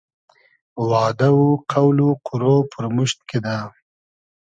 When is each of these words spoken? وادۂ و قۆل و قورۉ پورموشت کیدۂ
وادۂ 0.89 1.27
و 1.39 1.43
قۆل 1.71 1.97
و 2.07 2.09
قورۉ 2.27 2.43
پورموشت 2.71 3.19
کیدۂ 3.29 3.57